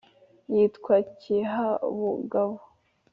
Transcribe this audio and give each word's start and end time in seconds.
yitwa 0.53 0.95
kihabugabo 1.19 2.57